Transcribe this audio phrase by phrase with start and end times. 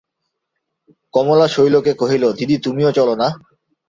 [1.13, 3.27] কমলা শৈলকে কহিল, দিদি, তুমিও চলো-না।